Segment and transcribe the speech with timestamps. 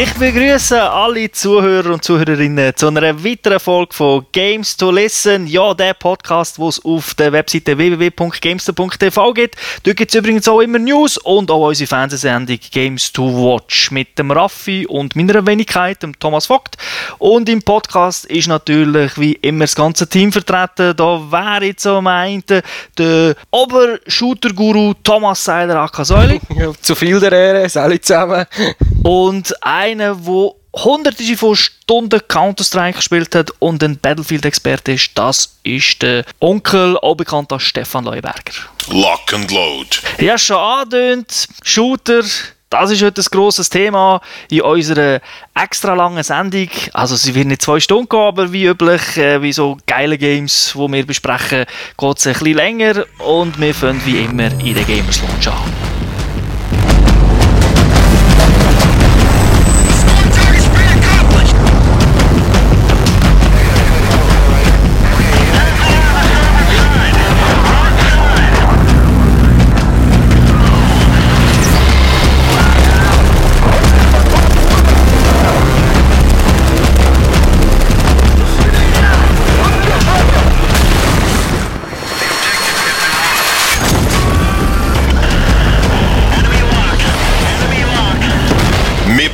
[0.00, 5.48] Ich begrüße alle Zuhörer und Zuhörerinnen zu einer weiteren Folge von Games to Listen.
[5.48, 9.56] Ja, der Podcast, wo es auf der Webseite www.gamester.tv gibt.
[9.82, 14.16] Dort gibt es übrigens auch immer News und auch unsere Fernsehsendung Games to Watch mit
[14.20, 16.76] dem Raffi und meiner Wenigkeit, dem Thomas Vogt.
[17.18, 20.94] Und im Podcast ist natürlich wie immer das ganze Team vertreten.
[20.96, 22.62] Da wäre jetzt so meinte
[22.96, 26.40] der Obershooter-Guru Thomas Seiler Akasäuli.
[26.54, 28.46] Ja, zu viel der Ehre, alle zusammen.
[29.08, 30.50] Und einer, der
[30.84, 37.14] hunderte von Stunden Counter-Strike gespielt hat und ein Battlefield-Experte ist, das ist der Onkel, auch
[37.14, 38.52] bekannt als Stefan Leuberger.
[38.88, 39.88] Lock and Load.
[40.18, 42.22] Ja, schon angedeutet, Shooter,
[42.68, 45.22] das ist heute ein grosses Thema in unserer
[45.54, 46.68] extra langen Sendung.
[46.92, 50.72] Also sie wird nicht zwei Stunden gehen, aber wie üblich, äh, wie so geile Games,
[50.74, 51.64] die wir besprechen,
[51.96, 55.77] geht es ein bisschen länger und wir fangen wie immer in der Gamers Launch an.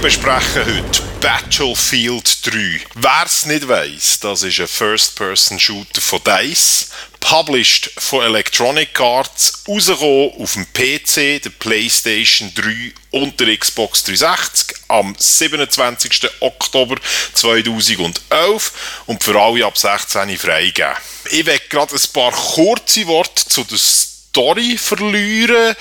[0.04, 2.80] Besprechen heute Battlefield 3.
[2.94, 10.32] Wer es nicht weiss, das ist ein First-Person-Shooter von DICE, published von Electronic Arts, rausgekommen
[10.38, 16.28] auf dem PC, der PlayStation 3 und der Xbox 360 am 27.
[16.40, 16.96] Oktober
[17.32, 18.72] 2011
[19.06, 20.92] und für alle ab 16 freigegeben.
[21.30, 25.74] Ich werde gerade ein paar kurze Worte zu der Story verlieren.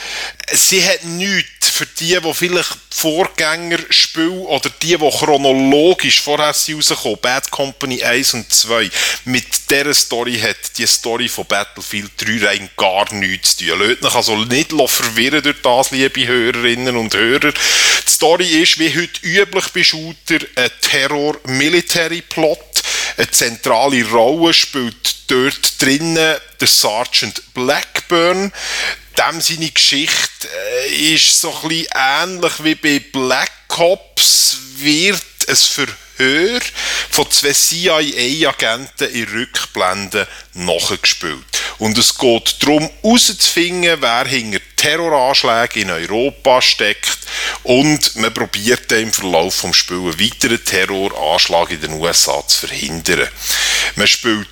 [0.54, 7.18] Sie hat nichts für die, die vielleicht Vorgängerspiel oder die, die chronologisch vorher sind rausgekommen,
[7.20, 8.90] Bad Company 1 und 2,
[9.25, 13.80] mit dieser Story hat die Story von Battlefield 3 rein gar nichts zu tun.
[13.80, 17.52] Lasst euch also nicht verwirren durch das, liebe Hörerinnen und Hörer.
[17.52, 22.59] Die Story ist, wie heute üblich bei Shooter, ein Terror-Military-Plot.
[23.18, 28.52] Eine zentrale Rolle spielt dort drinnen der Sergeant Blackburn.
[29.18, 30.47] Dem seine Geschichte
[30.88, 36.62] äh, ist so ein ähnlich wie bei Black Ops, wird ein Verhör
[37.09, 41.46] von zwei CIA-Agenten in Rückblenden nachgespielt.
[41.78, 47.18] Und es geht darum, herauszufinden, wer hinter Terroranschlägen in Europa steckt.
[47.63, 52.68] Und man probiert dann im Verlauf des Spiels einen weiteren Terroranschlag in den USA zu
[52.68, 53.28] verhindern.
[53.96, 54.47] Man spielt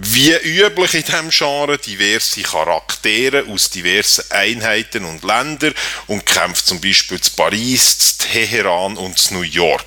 [0.00, 5.74] wie üblich in diesem Genre diverse Charaktere aus diversen Einheiten und Ländern
[6.06, 9.84] und kämpft zum Beispiel zu Paris, zu Teheran und zu New York.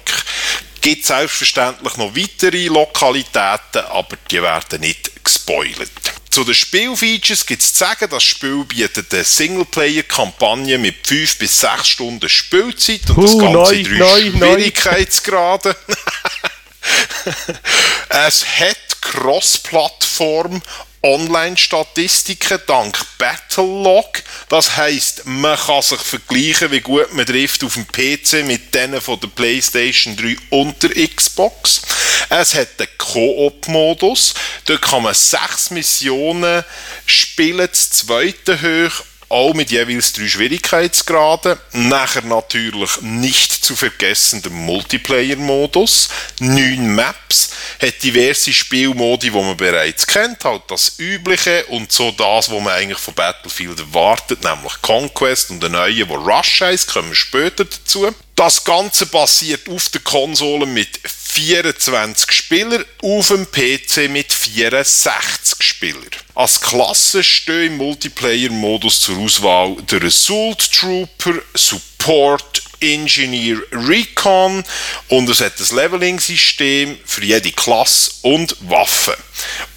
[0.76, 5.90] Es gibt selbstverständlich noch weitere Lokalitäten, aber die werden nicht gespoilert.
[6.30, 11.62] Zu den Spielfeatures gibt es zu sagen, das Spiel bietet eine Singleplayer-Kampagne mit 5 bis
[11.62, 14.54] 6 Stunden Spielzeit und das Huh, Ganze neu, in drei neu, neu.
[14.54, 15.74] Schwierigkeitsgraden.
[18.10, 20.62] es hat Cross-Plattform
[21.06, 24.24] Online-Statistiken dank Battlelog.
[24.50, 29.00] Das heisst, man kann sich vergleichen, wie gut man trifft auf dem PC mit denen
[29.00, 31.84] von der PlayStation 3 und der Xbox.
[32.30, 34.34] Es hat einen Koop-Modus.
[34.66, 36.64] Dort kann man sechs Missionen
[37.06, 41.58] spielen, das zweite hoch auch mit jeweils drei Schwierigkeitsgraden.
[41.74, 46.10] Nachher natürlich nicht zu vergessen der Multiplayer-Modus.
[46.40, 52.50] Neun Maps, hat diverse Spielmodi, die man bereits kennt, halt das Übliche und so das,
[52.50, 57.10] was man eigentlich von Battlefield erwartet, nämlich Conquest und der neue, wo Rush heisst, kommen
[57.10, 58.14] wir später dazu.
[58.36, 66.10] Das Ganze basiert auf der Konsole mit 24 Spielern, auf dem PC mit 64 Spielern.
[66.34, 72.62] Als Klasse stehen im Multiplayer-Modus zur Auswahl der Assault Trooper, Support,
[72.94, 74.64] Engineer Recon
[75.10, 79.16] und es hat ein Leveling-System für jede Klasse und Waffen.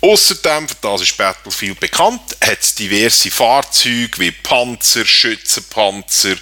[0.01, 6.37] Außerdem, das ist Battlefield bekannt, hat es diverse Fahrzeuge wie Panzer, Schützenpanzer,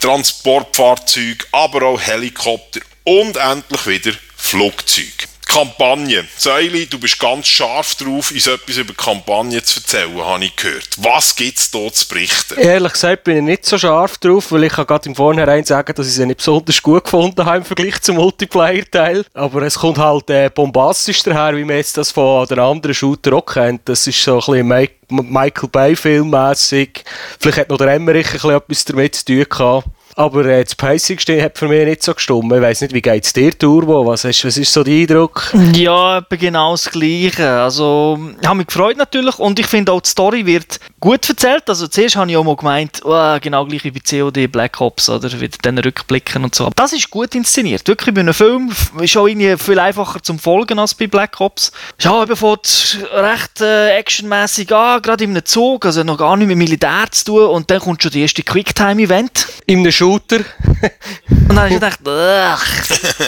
[0.00, 5.31] Transportfahrzeuge, aber auch Helikopter und endlich wieder Flugzeuge.
[5.52, 6.24] Kampagne.
[6.38, 10.88] Säuli, du bist ganz scharf drauf, uns etwas über Kampagne zu erzählen, habe ich gehört.
[10.96, 12.58] Was gibt es hier zu berichten?
[12.58, 16.06] Ehrlich gesagt bin ich nicht so scharf drauf, weil ich gerade im Vornherein sagen, dass
[16.06, 19.26] ich sie nicht besonders gut gefunden habe im Vergleich zum Multiplayer-Teil.
[19.34, 23.34] Aber es kommt halt äh, bombastisch daher, wie man jetzt das von den anderen Shooter
[23.34, 23.82] auch kennt.
[23.84, 27.04] Das ist so ein bisschen Michael Bay-Film-mässig.
[27.38, 29.86] Vielleicht hat noch der Emmerich ein bisschen etwas damit zu tun gehabt.
[30.14, 32.52] Aber äh, das Pacing hat für mich nicht so gestimmt.
[32.52, 34.06] Ich weiss nicht, wie geht es dir, Turbo?
[34.06, 35.52] Was, was ist so dein Eindruck?
[35.74, 37.48] Ja, genau das Gleiche.
[37.48, 41.68] Also, ich habe mich gefreut natürlich und ich finde auch, die Story wird gut erzählt.
[41.68, 45.10] Also, zuerst habe ich auch mal gemeint, oh, genau gleich wie bei COD Black Ops,
[45.10, 45.28] oder?
[45.36, 46.66] Mit den Rückblicken und so.
[46.66, 47.86] Aber das ist gut inszeniert.
[47.88, 51.72] Wirklich bei einem Film ist auch irgendwie viel einfacher zum Folgen als bei Black Ops.
[52.00, 56.46] Ja, er fängt recht äh, actionmäßig an, gerade in einem Zug, also noch gar nicht
[56.46, 59.48] mit Militär zu tun und dann kommt schon die erste Quicktime-Event.
[59.66, 60.36] In einem Shooter.
[61.28, 61.98] und dann habe ich gedacht,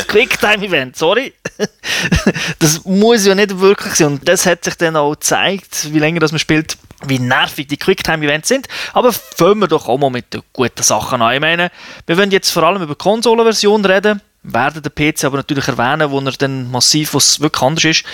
[0.06, 1.34] Quicktime-Event, sorry.
[2.60, 4.06] das muss ja nicht wirklich sein.
[4.06, 6.76] Und das hat sich dann auch gezeigt, wie länger das man spielt,
[7.08, 8.68] wie nervig die Quicktime-Events sind.
[8.92, 11.34] Aber fangen wir doch auch mal mit den guten Sachen an.
[11.34, 11.70] Ich meine,
[12.06, 16.10] wir wollen jetzt vor allem über die Konsolenversion reden werden den PC aber natürlich erwähnen,
[16.10, 18.04] wo er dann massiv was wirklich anders ist.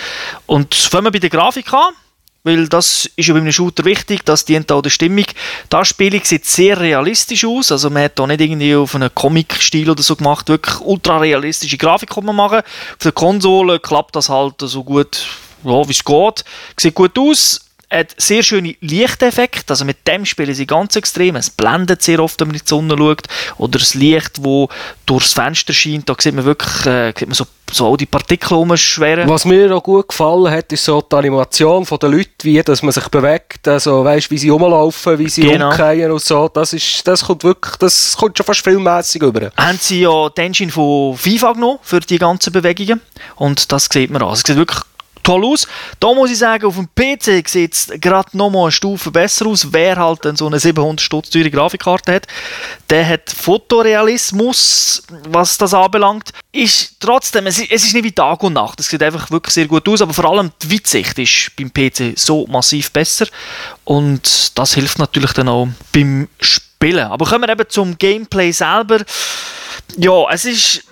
[0.45, 1.93] Und fangen wir bei der Grafik an,
[2.43, 5.25] weil das ist ja bei einem Shooter wichtig, das dient auch der Stimmung.
[5.69, 9.89] Das Spiel sieht sehr realistisch aus, also man hat da nicht irgendwie auf einen Comic-Stil
[9.89, 12.59] oder so gemacht, wirklich ultra realistische Grafik kann man machen.
[12.59, 15.25] Auf der Konsole klappt das halt so gut,
[15.63, 16.45] ja, wie es geht.
[16.77, 17.59] Sieht gut aus,
[17.91, 21.35] hat sehr schöne Lichteffekte, also mit dem spielen sie ganz extrem.
[21.35, 23.27] Es blendet sehr oft, wenn man in die Sonne schaut,
[23.57, 24.67] oder das Licht, das
[25.05, 28.57] durchs Fenster scheint, da sieht man wirklich äh, sieht man so, so all die Partikel
[28.57, 29.29] umschweren.
[29.29, 32.93] Was mir auch gut gefallen hat, ist so die Animation der Leute, wie dass man
[32.93, 35.69] sich bewegt, also weißt, wie sie rumlaufen, wie sie genau.
[35.69, 39.51] umkehren und so, das, ist, das kommt wirklich, das kommt schon fast filmmäßig über.
[39.57, 43.01] Haben sie ja den Engine von FIFA genommen, für die ganzen Bewegungen,
[43.35, 44.29] und das sieht man auch.
[44.29, 44.79] Also, es sieht wirklich
[45.23, 45.67] toll aus.
[45.99, 49.47] Da muss ich sagen, auf dem PC sieht es gerade noch mal eine Stufe besser
[49.47, 49.71] aus.
[49.71, 52.27] Wer halt so eine 700 Stutz teure Grafikkarte hat,
[52.89, 56.31] der hat Fotorealismus, was das anbelangt.
[56.51, 58.79] Ist trotzdem, es ist, es ist nicht wie Tag und Nacht.
[58.79, 62.17] Es sieht einfach wirklich sehr gut aus, aber vor allem die Weitsicht ist beim PC
[62.17, 63.27] so massiv besser
[63.85, 67.07] und das hilft natürlich dann auch beim Spielen.
[67.07, 68.99] Aber kommen wir eben zum Gameplay selber.
[69.97, 70.83] Ja, es ist,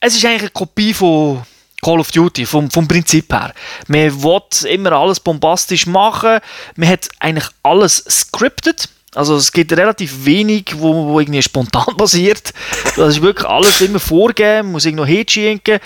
[0.00, 1.42] es ist eigentlich eine Kopie von
[1.84, 3.52] Call of Duty, vom, vom Prinzip her.
[3.88, 6.40] Man will immer alles bombastisch machen,
[6.76, 8.88] man hat eigentlich alles scripted.
[9.14, 12.52] Also es gibt relativ wenig, wo, wo irgendwie spontan passiert.
[12.96, 15.78] Das ist wirklich alles immer vorgegeben, muss irgendwo hinschicken.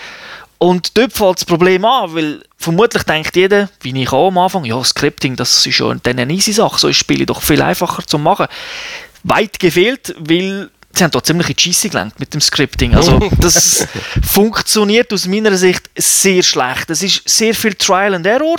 [0.58, 4.64] Und dort fällt das Problem an, weil vermutlich denkt jeder, wie ich auch am Anfang,
[4.64, 8.04] ja, Scripting, das ist schon eine easy Sache, so ist das Spiel doch viel einfacher
[8.04, 8.46] zu machen.
[9.22, 12.94] Weit gefehlt, weil sie haben da ziemlich in die Scheisse gelenkt mit dem Scripting.
[12.94, 13.87] Also, das
[14.23, 16.90] funktioniert aus meiner Sicht sehr schlecht.
[16.90, 18.58] Es ist sehr viel Trial and Error.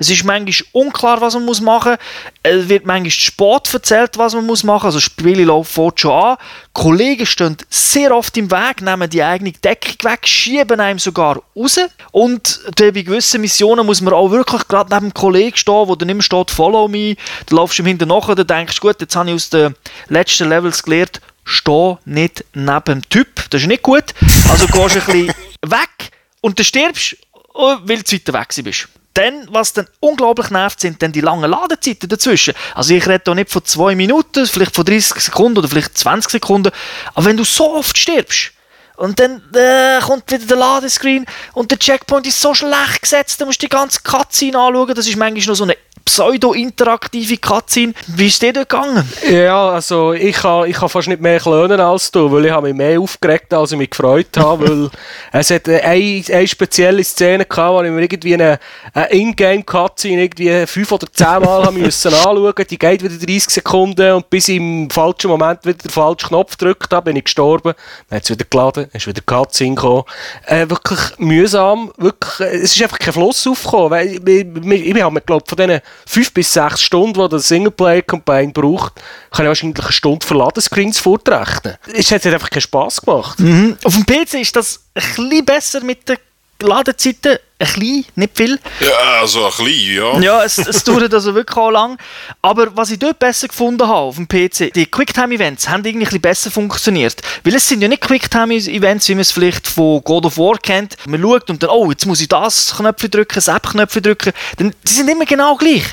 [0.00, 1.98] Es ist manchmal unklar, was man muss machen muss.
[2.42, 4.94] Es wird manchmal spät erzählt, was man muss machen muss.
[4.94, 6.36] Also Spiele laufen schon an.
[6.72, 11.80] Kollegen stehen sehr oft im Weg, nehmen die eigene Deckung weg, schieben einem sogar raus.
[12.12, 16.08] Und bei gewissen Missionen muss man auch wirklich gerade neben dem Kollegen stehen, wo dann
[16.08, 17.16] immer steht, follow me.
[17.46, 19.74] Da laufst du ihm hinterher und denkst, gut, jetzt habe ich aus den
[20.08, 23.50] letzten Levels gelernt, steh nicht neben dem Typ.
[23.50, 24.04] Das ist nicht gut.
[24.50, 25.34] Also gehst du ein bisschen
[25.66, 26.10] weg
[26.40, 27.16] und dann stirbst,
[27.54, 28.88] weil du weiter weg bist.
[29.14, 32.54] Dann, was dann unglaublich nervt, sind dann die langen Ladezeiten dazwischen.
[32.74, 36.30] Also ich rede hier nicht von zwei Minuten, vielleicht von 30 Sekunden oder vielleicht 20
[36.30, 36.70] Sekunden.
[37.14, 38.52] Aber wenn du so oft stirbst,
[38.98, 43.44] und dann äh, kommt wieder der Ladescreen und der Checkpoint ist so schlecht gesetzt, da
[43.44, 44.92] musst du die ganze Cutscene anschauen.
[44.92, 45.76] Das ist manchmal noch so eine
[46.08, 47.92] pseudo-interaktive Cutscene.
[48.06, 49.06] Wie ist dir dort gegangen?
[49.30, 52.68] Ja, also ich kann, ich kann fast nicht mehr lernen als du, weil ich habe
[52.68, 54.90] mich mehr aufgeregt, als ich mich gefreut habe, weil
[55.32, 58.58] es hat eine, eine spezielle Szene gehabt, wo ich mir irgendwie eine,
[58.94, 62.54] eine Ingame-Cutscene irgendwie fünf oder zehn Mal müssen anschauen.
[62.70, 66.56] Die geht wieder 30 Sekunden und bis ich im falschen Moment wieder den falschen Knopf
[66.56, 67.74] gedrückt habe, bin ich gestorben.
[68.08, 70.04] Dann hat es wieder geladen, ist wieder Cutscene gekommen.
[70.46, 75.02] Äh, wirklich mühsam, wirklich, es ist einfach kein Fluss aufgekommen, weil ich, ich, ich, ich
[75.02, 78.94] habe mir, glaube von diesen fünf bis sechs Stunden, die der Singleplayer-Campaign braucht,
[79.30, 81.76] kann ich wahrscheinlich eine Stunde für Ladescreens fortrechnen.
[81.92, 83.38] Es hat einfach keinen Spass gemacht.
[83.40, 83.76] Mhm.
[83.84, 86.18] Auf dem PC ist das ein bisschen besser mit den
[86.60, 88.58] Ladezeiten, ein bisschen, nicht viel.
[88.80, 90.20] Ja, also ein bisschen, ja.
[90.20, 91.98] Ja, es, es dauert also wirklich auch lang.
[92.40, 96.08] Aber was ich dort besser gefunden habe auf dem PC, die Quicktime-Events haben irgendwie ein
[96.08, 97.20] bisschen besser funktioniert.
[97.42, 100.96] Weil es sind ja nicht Quicktime-Events, wie man es vielleicht von God of War kennt.
[101.06, 104.32] Man schaut und dann, oh, jetzt muss ich das Knöpfchen drücken, das App-Knöpfchen drücken.
[104.58, 105.84] Dann, die sind immer genau gleich.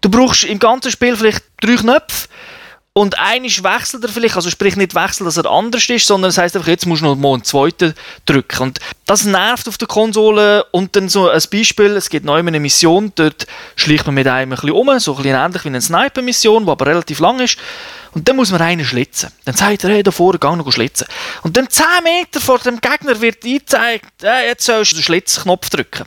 [0.00, 2.28] Du brauchst im ganzen Spiel vielleicht drei Knöpfe
[2.92, 6.38] und einisch wechselt er vielleicht, also sprich nicht wechselt, dass er anders ist, sondern es
[6.38, 7.94] heißt einfach, jetzt musst du noch mal einen zweiten
[8.26, 8.62] drücken.
[8.62, 10.64] Und das nervt auf der Konsole.
[10.72, 14.52] Und dann so ein Beispiel, es gibt neu eine Mission, dort schleicht man mit einem
[14.52, 17.58] ein bisschen um, so ein bisschen ähnlich wie eine Sniper-Mission, die aber relativ lang ist.
[18.10, 19.30] Und dann muss man einen schlitzen.
[19.44, 21.06] Dann sagt er, hey, da vorne, geh noch schlitzen.
[21.42, 25.70] Und dann 10 Meter vor dem Gegner wird eingezeigt, hey, jetzt sollst du den Schlitzknopf
[25.70, 26.06] drücken.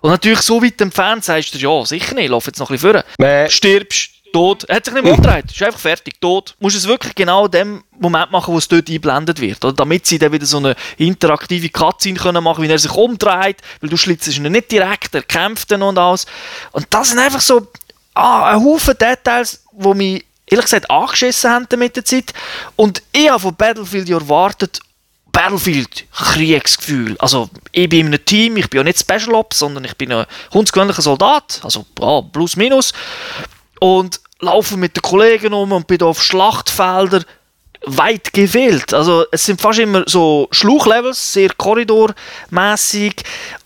[0.00, 2.92] Und natürlich so weit entfernt sagst du, ja, sicher nicht, lauf jetzt noch ein bisschen
[2.92, 3.04] vor.
[3.18, 3.48] Mäh.
[3.48, 4.64] Stirbst, tot.
[4.64, 5.50] Er hat sich nicht mehr umgedreht.
[5.50, 6.20] Ist einfach fertig.
[6.20, 6.54] Tot.
[6.58, 9.64] Du musst es wirklich genau in dem Moment machen, wo es dort eingeblendet wird.
[9.64, 13.62] Oder damit sie dann wieder so eine interaktive Cutscene können machen, wie er sich umdreht,
[13.80, 16.26] weil du schlitzt ihn nicht direkt, er kämpft dann und alles.
[16.72, 17.66] Und das sind einfach so
[18.14, 22.34] ah, ein Haufen Details, wo mich ehrlich gesagt angeschissen haben mit der Zeit.
[22.76, 24.80] Und ich habe von Battlefield erwartet,
[25.32, 27.16] Battlefield Kriegsgefühl.
[27.18, 30.12] Also ich bin in einem Team, ich bin ja nicht Special Ops, sondern ich bin
[30.12, 32.92] ein hundsgewöhnlicher Soldat, also ja, plus minus.
[33.80, 37.24] Und laufe mit den Kollegen um und bin auf Schlachtfeldern
[37.84, 38.92] weit gewählt.
[38.94, 43.14] Also es sind fast immer so Schluchlevels, sehr korridormäßig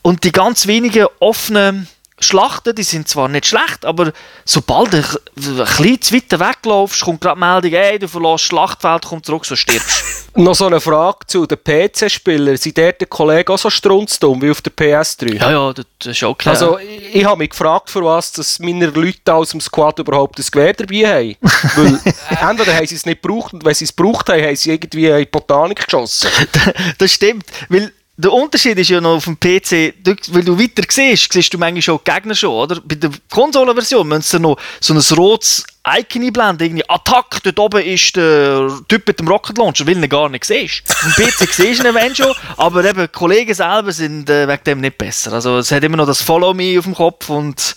[0.03, 1.89] und die ganz wenigen offenen
[2.21, 4.13] Schlachten, die sind zwar nicht schlecht, aber
[4.45, 8.43] sobald du ein bisschen zu weit weglaufst, kommt gerade die Meldung, ey, du verlässt das
[8.43, 10.05] Schlachtfeld, komm zurück, so stirbst
[10.37, 12.57] Noch so eine Frage zu den PC-Spielern.
[12.57, 15.35] Sind dort die Kollegen auch so strunzdum wie auf der PS3?
[15.35, 16.55] Ja, ja, das ist auch klar.
[16.55, 20.39] Also, ich, ich habe mich gefragt, für was dass meine Leute aus dem Squad überhaupt
[20.39, 21.37] ein Gewehr dabei haben.
[21.77, 22.01] Weil
[22.49, 25.07] entweder haben sie es nicht gebraucht und wenn sie es gebraucht haben, haben sie irgendwie
[25.09, 26.31] in Botanik geschossen.
[26.99, 29.95] das stimmt, weil der Unterschied ist ja noch auf dem PC,
[30.33, 32.81] weil du weiter siehst, siehst du manchmal schon die Gegner schon, oder?
[32.85, 37.83] Bei der Konsolenversion müssen sie noch so ein rotes Icon einblenden, irgendwie Attack, dort oben
[37.83, 40.83] ist der Typ mit dem Rocket Launcher, weil du ihn gar nicht siehst.
[40.89, 44.47] Auf dem PC siehst du ihn wenn schon, aber eben die Kollegen selber sind äh,
[44.47, 45.33] wegen dem nicht besser.
[45.33, 47.75] Also es hat immer noch das Follow Me auf dem Kopf und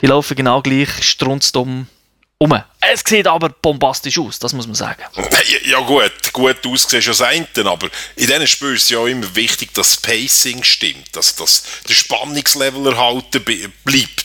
[0.00, 1.86] die laufen genau gleich strunzdumm
[2.38, 2.62] um.
[2.82, 5.02] Es sieht aber bombastisch aus, das muss man sagen.
[5.16, 9.06] Ja, ja gut, gut aussehen schon das aber in diesen Spielen ist es ja auch
[9.06, 14.24] immer wichtig, dass das Pacing stimmt, dass, dass der Spannungslevel erhalten bleibt.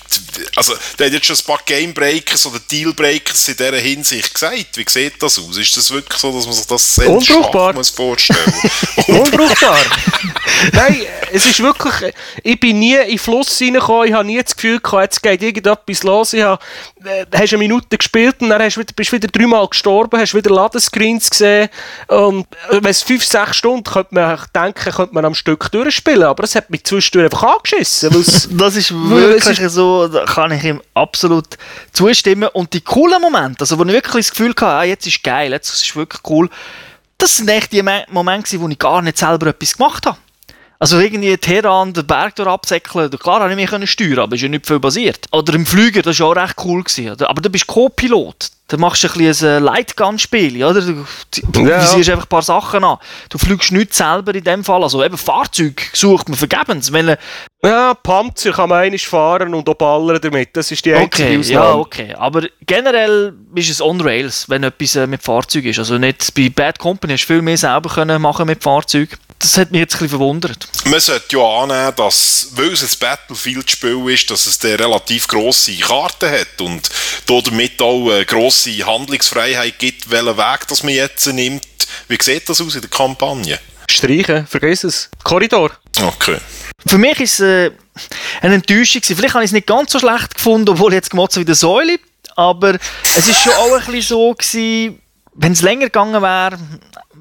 [0.56, 4.78] Also, der hat jetzt schon ein paar Gamebreakers oder Dealbreakers in dieser Hinsicht gesagt.
[4.78, 5.58] Wie sieht das aus?
[5.58, 7.74] Ist das wirklich so, dass man sich das sehr Unbrauchbar.
[7.74, 8.54] muss vorstellen
[9.08, 9.80] Unbrauchbar.
[10.72, 14.56] Nein, es ist wirklich, ich bin nie in den Fluss reingekommen, ich habe nie das
[14.56, 16.64] Gefühl gehabt, jetzt geht irgendetwas los, ich habe,
[17.04, 20.54] äh, hast eine Minute gespielt und dann hast, bist du wieder dreimal gestorben, hast wieder
[20.54, 21.70] Ladescreens gesehen.
[22.08, 26.24] Und äh, wenn es fünf, sechs Stunden, könnte man denken, könnte man am Stück durchspielen.
[26.24, 28.10] Aber es hat mich zwischendurch einfach angeschissen.
[28.52, 31.58] das ist wirklich ist so, da kann ich ihm absolut
[31.92, 32.50] zustimmen.
[32.54, 35.52] Und die coolen Momente, also wo ich wirklich das Gefühl hatte, ah, jetzt ist geil,
[35.52, 36.50] jetzt ist es wirklich cool,
[37.18, 40.18] das sind echt die Momente, wo ich gar nicht selber etwas gemacht habe.
[40.80, 44.68] Also irgendwie Teheran, den Berg absäckeln, klar habe ich mich steuern aber ist ja nicht
[44.68, 45.26] viel basiert.
[45.32, 46.84] Oder im Flüger, das war auch recht cool.
[46.84, 48.50] Gewesen, aber du bist Co-Pilot.
[48.68, 50.82] Dann machst du ein bisschen ein Lightgun-Spiel, oder?
[50.82, 51.82] Du, ja.
[51.82, 52.98] visierst einfach ein paar Sachen an.
[53.30, 54.82] Du fliegst nicht selber in dem Fall.
[54.82, 56.92] Also eben Fahrzeug sucht man vergebens.
[56.92, 57.16] Wenn
[57.64, 60.58] ja, Panzer kann man eigentlich fahren und auch ballern damit.
[60.58, 61.66] Das ist die einzige okay, Ausnahme.
[61.66, 62.16] Ja, okay.
[62.16, 65.78] Aber generell ist es on Rails, wenn etwas äh, mit Fahrzeug ist.
[65.78, 69.58] Also nicht bei Bad Company hast du viel mehr selber können machen mit Fahrzeug das
[69.58, 70.68] hat mich jetzt ein bisschen verwundert.
[70.86, 75.76] Man sollte ja annehmen, dass, weil es ein Battlefield-Spiel ist, dass es eine relativ grosse
[75.78, 76.90] Karte hat und
[77.28, 81.66] damit auch eine grosse Handlungsfreiheit gibt, welchen Weg das man jetzt nimmt.
[82.08, 83.60] Wie sieht das aus in der Kampagne?
[83.90, 85.10] Streichen, vergiss es.
[85.24, 85.72] Korridor.
[86.02, 86.38] Okay.
[86.88, 87.72] Für mich ist es äh,
[88.42, 89.02] eine Enttäuschung.
[89.04, 91.56] Vielleicht habe ich es nicht ganz so schlecht gefunden, obwohl ich jetzt gemotzt wie der
[91.56, 92.00] Säule.
[92.36, 95.00] Aber es ist schon auch ein bisschen so gewesen,
[95.36, 96.58] wenn es länger gegangen wäre,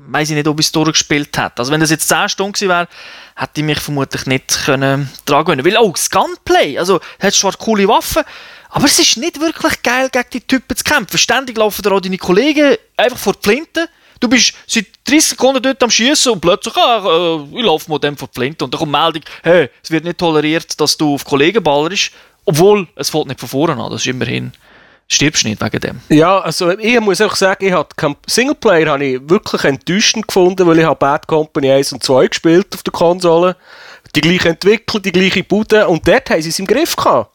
[0.06, 1.58] weiß ich nicht, ob ich es durchgespielt hätte.
[1.58, 2.88] Also wenn das jetzt 10 Stunden gewesen wäre,
[3.36, 7.52] hätte ich mich vermutlich nicht können dran gewöhnen Weil auch das Gunplay, also hat zwar
[7.56, 8.22] coole Waffen,
[8.70, 11.16] aber es ist nicht wirklich geil, gegen die Typen zu kämpfen.
[11.16, 13.88] Ständig laufen da auch deine Kollegen einfach vor die Flinte.
[14.18, 17.98] Du bist seit 30 Sekunden dort am Schießen und plötzlich, ah, äh, ich laufe mal
[17.98, 18.64] dem vor die Flinte.
[18.64, 22.10] Und dann kommt Meldung, hey, es wird nicht toleriert, dass du auf Kollegen ballerst.
[22.44, 24.52] Obwohl, es fällt nicht von vorne an, das ist immerhin
[25.08, 26.00] stirbst nicht wegen dem.
[26.08, 30.78] Ja, also ich muss auch sagen, ich habe Singleplayer habe ich wirklich enttäuschend gefunden, weil
[30.78, 33.56] ich habe Bad Company 1 und 2 gespielt auf der Konsole.
[34.14, 37.30] Die gleiche Entwickler, die gleiche Bude und dort haben sie es im Griff gehabt.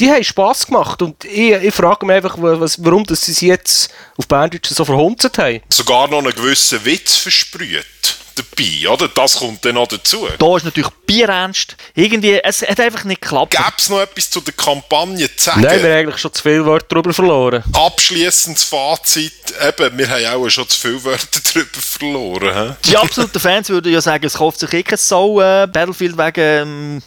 [0.00, 3.40] Die haben Spass gemacht und ich, ich frage mich einfach, was, warum dass sie es
[3.40, 5.60] jetzt auf Banddeutsch so verhunzt haben.
[5.68, 9.08] Sogar noch einen gewissen Witz versprüht dabei, oder?
[9.08, 10.28] Das kommt dann noch dazu.
[10.38, 11.76] Da ist natürlich bierernst.
[11.94, 13.52] Irgendwie, es hat einfach nicht geklappt.
[13.52, 15.62] Gäbe es noch etwas zu der Kampagne zu sagen?
[15.62, 17.62] Nein, wir haben eigentlich schon zu viele Wörter darüber verloren.
[17.72, 19.32] Abschließendes Fazit,
[19.66, 22.76] eben, wir haben auch schon zu viele Wörter darüber verloren.
[22.82, 22.90] He?
[22.90, 26.40] Die absoluten Fans würden ja sagen, es kauft sich eh kein Sau, äh, Battlefield wegen...
[26.40, 27.02] Ähm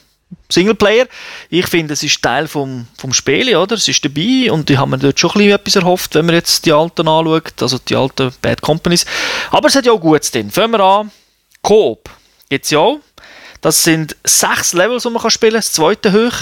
[0.55, 1.07] Singleplayer.
[1.49, 3.75] Ich finde, es ist Teil vom, vom Spiel, oder?
[3.75, 6.35] Es ist dabei und ich habe mir dort schon ein bisschen etwas erhofft, wenn man
[6.35, 9.05] jetzt die alten anschaut, also die alten Bad Companies.
[9.51, 10.49] Aber es hat ja auch Gutes drin.
[10.49, 11.11] Fangen wir an.
[11.61, 12.09] Coop
[12.49, 12.99] gibt es ja auch.
[13.61, 16.37] Das sind sechs Levels, die man spielen kann, das zweite hoch.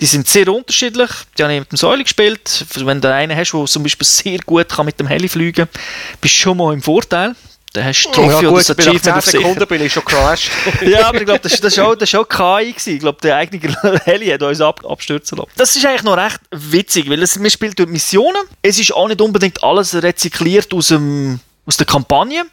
[0.00, 1.10] Die sind sehr unterschiedlich.
[1.36, 2.66] Die habe ich mit dem Säule gespielt.
[2.74, 5.82] Wenn du einen hast, der zum Beispiel sehr gut kann mit dem Heli fliegen kann,
[6.20, 7.34] bist du schon mal im Vorteil.
[7.74, 9.24] Dann hast du Trophy ja, oder 10 Achievement auf.
[9.26, 10.50] Sekunden bin ich schon crashed.
[10.80, 12.72] ja, aber ich glaube, das, das war auch, das auch KI.
[12.72, 12.94] Gewesen.
[12.94, 15.50] Ich glaube, der eigene Heli hat uns ab, abstürzen lassen.
[15.56, 18.40] Das ist eigentlich noch recht witzig, weil es, man spielt dort Missionen.
[18.62, 22.44] Es ist auch nicht unbedingt alles rezykliert aus, dem, aus der Kampagne.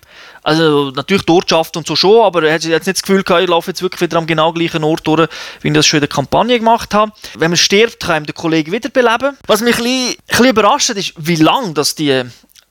[0.44, 3.42] Also natürlich die Ortschaft und so schon, aber er hat jetzt nicht das Gefühl gehabt,
[3.42, 5.28] ich laufe jetzt wirklich wieder am genau gleichen Ort durch,
[5.62, 7.14] wie ich das schon in der Kampagne gemacht habe.
[7.36, 9.38] Wenn man stirbt, kann ihm der Kollege wiederbeleben.
[9.48, 12.26] Was mich ein bisschen, ein bisschen überrascht hat, ist, wie lang das die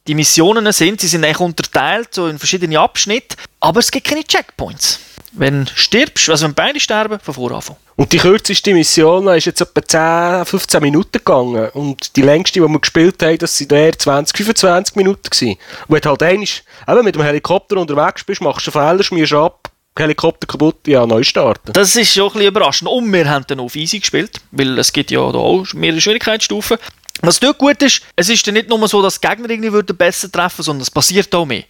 [0.06, 1.00] die Missionen sind.
[1.00, 5.00] Sie sind eigentlich unterteilt so in verschiedene Abschnitte, aber es gibt keine Checkpoints.
[5.32, 7.78] Wenn du stirbst, also wenn beide sterben, von vorne anfangen.
[7.96, 11.70] Und die kürzeste Mission ist jetzt etwa 10, 15 Minuten gegangen.
[11.70, 15.58] Und die längste, die wir gespielt haben, das sind eher 20, 25 Minuten gewesen.
[15.88, 20.46] Und halt einmal, mit dem Helikopter unterwegs bist, machst du einen Fehler, schmierst ab, Helikopter
[20.46, 21.73] kaputt, ja, neu starten.
[21.73, 22.90] Das ist schon ein bisschen überraschend.
[22.90, 26.78] Und wir haben dann auf easy gespielt, weil es gibt ja da auch mehrere Schwierigkeitsstufen.
[27.26, 29.97] Was dort gut ist, es ist dann nicht nur so, dass die Gegner irgendwie würden
[29.97, 31.64] besser treffen, sondern es passiert auch mehr.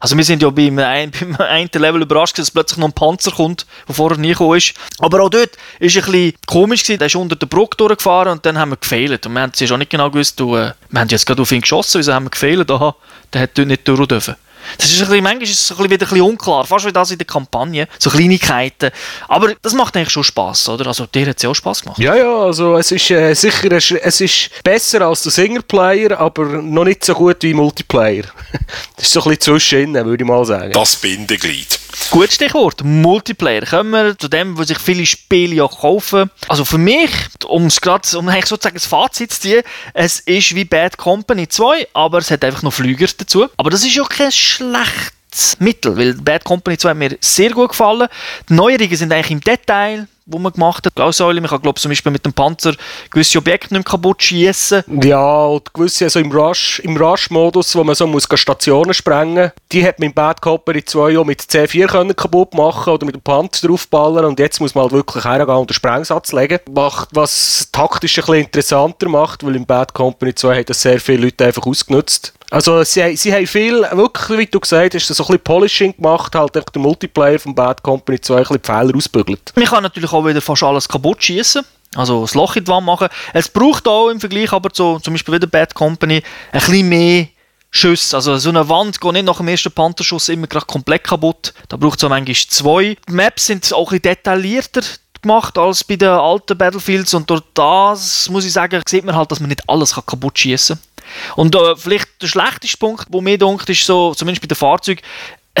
[0.00, 3.32] Also wir sind ja beim, ein, beim einen Level überrascht, dass plötzlich noch ein Panzer
[3.32, 4.74] kommt, der vorher nie gekommen ist.
[4.98, 6.98] Aber auch dort war es ein bisschen komisch, gewesen.
[6.98, 9.26] der ist unter der Brücke durchgefahren und dann haben wir gefehlt.
[9.26, 11.50] Und wir haben es auch nicht genau gewusst, du, äh, wir haben jetzt gerade auf
[11.50, 12.70] ihn geschossen, wieso haben wir gefehlt?
[12.70, 12.94] Aha,
[13.32, 14.36] der hat dort nicht durch dürfen.
[14.76, 16.92] Das ist ein bisschen, manchmal ist es ein bisschen wieder ein bisschen unklar, fast wie
[16.92, 18.90] das in der Kampagne, so Kleinigkeiten.
[19.28, 20.86] Aber das macht eigentlich schon Spass, oder?
[20.86, 21.98] Also dir hat es ja auch Spass gemacht.
[21.98, 26.84] Ja, ja, also es ist äh, sicher, es ist besser als der Singleplayer, aber noch
[26.84, 28.24] nicht so gut wie Multiplayer.
[28.96, 30.72] das ist so ein bisschen zwischen, würde ich mal sagen.
[30.72, 31.78] Das Bindeglied.
[32.10, 33.66] Gutes Stichwort, Multiplayer.
[33.66, 36.30] Kommen wir zu dem, wo sich viele Spiele ja kaufen.
[36.48, 37.10] Also für mich,
[37.46, 39.62] um es gerade, um eigentlich sozusagen das Fazit zu ziehen,
[39.92, 43.46] es ist wie Bad Company 2, aber es hat einfach noch Flüger dazu.
[43.56, 47.70] Aber das ist ja kein schlechtes Mittel, weil Bad Company 2 hat mir sehr gut
[47.70, 48.08] gefallen.
[48.48, 50.94] Die Neuerungen sind eigentlich im Detail, wo man gemacht hat.
[50.94, 52.74] Glausäule, man kann glaube zum Beispiel mit dem Panzer
[53.10, 54.84] gewisse Objekte nicht mehr kaputt schießen.
[55.02, 59.84] Ja, und gewisse also im Rush, im Rush-Modus, wo man so muss Stationen sprengen, die
[59.84, 63.22] hat man im Bad Company 2 auch mit C4 können kaputt machen oder mit dem
[63.22, 66.60] Panzer draufballern und jetzt muss man halt wirklich hergehen und den Sprengsatz legen.
[66.70, 71.00] Macht, was taktisch ein bisschen interessanter macht, weil im Bad Company 2 haben das sehr
[71.00, 72.34] viele Leute einfach ausgenutzt.
[72.50, 76.34] Also sie, sie haben viel, wirklich, wie du gesagt hast, so ein bisschen Polishing gemacht,
[76.34, 79.52] halt der Multiplayer von Bad Company 2 ein bisschen die Fehler ausbügelt.
[79.54, 81.64] Man kann natürlich auch wieder fast alles kaputt schießen.
[81.94, 83.08] Also das Loch in die Wand machen.
[83.32, 87.26] Es braucht auch im Vergleich aber zu zum Beispiel wieder Bad Company ein bisschen mehr
[87.70, 88.16] Schüsse.
[88.16, 91.54] Also so eine Wand geht nicht nach dem ersten Panzerschuss immer gleich komplett kaputt.
[91.68, 92.96] Da braucht es auch manchmal zwei.
[93.08, 94.82] Die Maps sind auch ein bisschen detaillierter
[95.22, 99.32] gemacht als bei den alten Battlefields und durch das, muss ich sagen, sieht man halt,
[99.32, 100.88] dass man nicht alles kaputt schießen kann.
[101.36, 105.00] Und äh, vielleicht der schlechteste Punkt, wo mir denkt, ist so, zumindest bei den Fahrzeugen,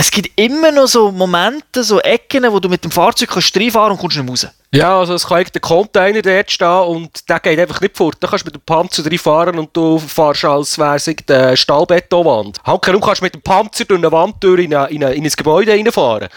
[0.00, 3.90] es gibt immer noch so Momente, so Ecken, wo du mit dem Fahrzeug kannst reinfahren
[3.90, 4.46] und kommst nicht raus.
[4.72, 8.16] Ja, also es kann der Container dort stehen und der geht einfach nicht fort.
[8.20, 12.60] Da kannst du mit dem Panzer reinfahren und du fährst, als wäre es eine Stahlbetonwand.
[12.64, 15.24] Hankerum kannst du mit dem Panzer durch eine Wand durch in, eine, in, eine, in
[15.24, 16.28] ein Gebäude reinfahren.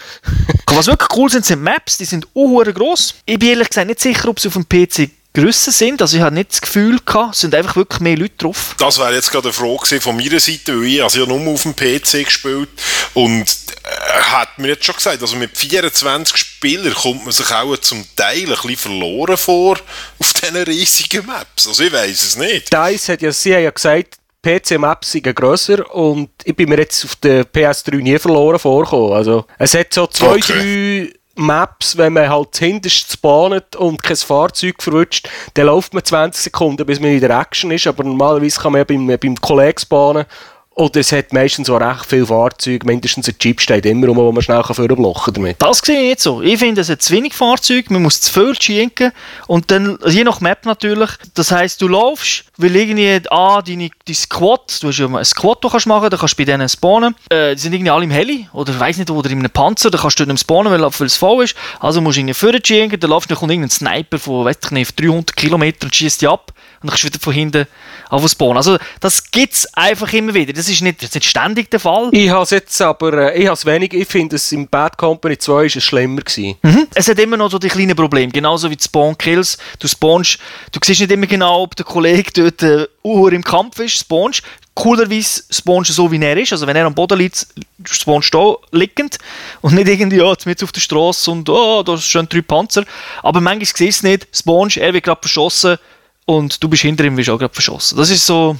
[0.66, 3.14] Was wirklich cool sind, sind Maps, die sind auch gross.
[3.26, 6.00] Ich bin ehrlich gesagt nicht sicher, ob sie auf dem PC grösser sind.
[6.02, 8.74] Also ich hatte nicht das Gefühl, gehabt, es sind einfach wirklich mehr Leute drauf.
[8.78, 11.62] Das wäre jetzt gerade eine Frage von meiner Seite, weil ich also ja nur auf
[11.62, 12.68] dem PC gespielt
[13.14, 17.76] und äh, hat mir jetzt schon gesagt, also mit 24 Spielern kommt man sich auch
[17.78, 19.78] zum Teil ein bisschen verloren vor
[20.18, 21.66] auf diesen riesigen Maps.
[21.66, 22.72] Also ich weiß es nicht.
[22.72, 27.04] DICE hat ja, sie haben ja gesagt, PC-Maps sind grösser und ich bin mir jetzt
[27.04, 29.12] auf der PS3 nie verloren vorgekommen.
[29.12, 31.08] Also es hat so zwei, okay.
[31.08, 36.44] drei Maps, wenn man halt hinterst spawnt und kein Fahrzeug verwünscht, dann läuft man 20
[36.44, 39.78] Sekunden, bis man in der Action ist, aber normalerweise kann man ja beim, beim Kollegen
[39.78, 40.26] spawnen
[40.74, 44.32] oder es hat meistens auch recht viele Fahrzeuge, mindestens ein Jeep steht immer rum, wo
[44.32, 45.60] man schnell vorblocken damit.
[45.60, 46.40] Das sehe ich nicht so.
[46.40, 49.12] Ich finde, es hat zu wenig Fahrzeuge, man muss zu viel schinken.
[49.46, 54.16] Und dann, je nach Map natürlich, das heisst, du laufst, weil irgendwie, ah, deine, deine
[54.16, 57.14] Squad, du hast ja ein Squad, du kannst machen, dann kannst du bei denen spawnen,
[57.28, 59.90] äh, die sind irgendwie alle im Heli, oder ich weiss nicht, oder in einem Panzer,
[59.90, 62.98] dann kannst du nicht spawnen, weil, es voll ist, also musst du irgendwie vorne schinken,
[62.98, 66.22] dann laufst du, dann kommt irgendein Sniper von, weiß ich nicht, 300 Kilometern und schießt
[66.22, 66.52] dich ab
[66.82, 67.66] dann kannst du wieder von hinten
[68.08, 68.56] auf spawnen.
[68.56, 70.52] Also, das gibt es einfach immer wieder.
[70.52, 72.10] Das ist nicht, das ist nicht ständig der Fall.
[72.12, 74.98] Ich habe es jetzt aber, äh, ich habe es wenig, ich finde es im Bad
[74.98, 76.56] Company 2 ist es schlimmer gewesen.
[76.62, 76.86] Mhm.
[76.94, 79.58] Es hat immer noch so die kleinen Probleme, genauso wie die Spawn-Kills.
[79.78, 80.38] Du spawnst,
[80.72, 84.42] du siehst nicht immer genau, ob der Kollege dort äh, im Kampf ist, spawnst.
[84.74, 86.52] Coolerweise spawnst du so, wie er ist.
[86.52, 87.46] Also wenn er am Boden liegt,
[87.84, 89.18] spawnst du liegend
[89.60, 92.84] und nicht irgendwie, ja, jetzt mit auf der Straße und oh, da sind drei Panzer.
[93.22, 95.76] Aber manchmal siehst du es nicht, spawnst, er wird gerade verschossen
[96.26, 97.96] und du bist hinter ihm, wirst auch gerade verschossen.
[97.98, 98.56] Das ist so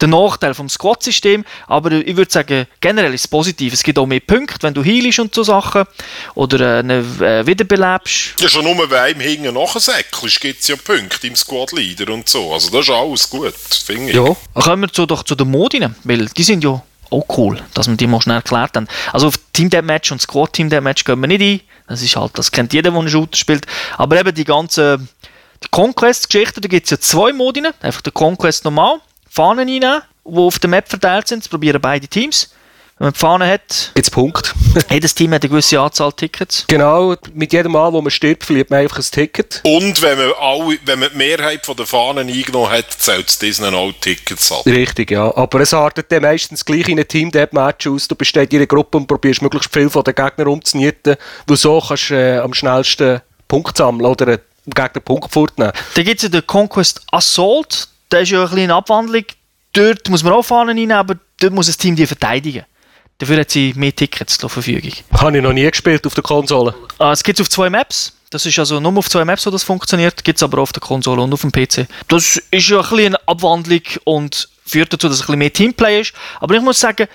[0.00, 3.72] der Nachteil vom Squad-System, aber ich würde sagen, generell ist es positiv.
[3.72, 5.84] Es gibt auch mehr Punkte, wenn du heilst und so Sachen
[6.34, 8.40] oder äh, äh, wiederbelebst.
[8.40, 12.52] Ja, schon nur wenn einem hinten nachsäckelst, gibt es ja Punkte im Squad-Leader und so.
[12.52, 14.16] Also das ist alles gut, finde ich.
[14.16, 17.88] Ja, kommen wir zu, doch zu den Modinen, weil die sind ja auch cool, dass
[17.88, 18.88] wir die mal schnell erklärt haben.
[19.12, 21.60] Also auf Team Deathmatch und Squad Team Deathmatch gehen wir nicht ein.
[21.88, 23.66] Das ist halt, das kennt jeder, der einen Shooter spielt.
[23.98, 25.00] Aber eben die ganze
[25.62, 27.74] die Conquest-Geschichte, da gibt es ja zwei Modine.
[27.80, 31.44] Einfach der Conquest normal, Fahnen reinnehmen, die auf der Map verteilt sind.
[31.44, 32.50] Das probieren beide Teams.
[32.98, 34.54] Wenn man die Fahne hat, Jetzt Punkt.
[34.90, 36.66] jedes Team hat eine gewisse Anzahl Tickets.
[36.68, 39.62] genau, mit jedem Mal, wo man stirbt, verliert man einfach ein Ticket.
[39.64, 43.38] Und wenn man, alle, wenn man die Mehrheit von der Fahnen eingenommen hat, zählt es
[43.38, 44.60] diesen auch Tickets an.
[44.66, 45.34] Richtig, ja.
[45.34, 48.06] Aber es artet dann meistens gleich in einem team match aus.
[48.06, 51.80] Du bist in jeder Gruppe und probierst möglichst viel von den Gegnern umzunieten, weil so
[51.80, 54.38] kannst du äh, am schnellsten Punkt sammeln oder
[54.70, 55.72] dem Gegner Punkt fortnehmen.
[55.94, 57.88] Dann gibt es ja den Conquest Assault.
[58.10, 59.24] Der ist ja eine kleine Abwandlung.
[59.72, 62.64] Dort muss man auch Fahnen reinnehmen, aber dort muss das Team die verteidigen.
[63.18, 64.92] Dafür hat sie mehr Tickets zur Verfügung.
[65.12, 66.74] Habe ich noch nie gespielt auf der Konsole.
[66.98, 68.14] Äh, es gibt es auf zwei Maps.
[68.30, 70.24] Das ist also nur auf zwei Maps, wo das funktioniert.
[70.24, 71.86] Gibt es aber auch auf der Konsole und auf dem PC.
[72.08, 75.52] Das ist ja ein bisschen eine Abwandlung und führt dazu, dass es ein bisschen mehr
[75.52, 76.14] Teamplay ist.
[76.40, 77.08] Aber ich muss sagen,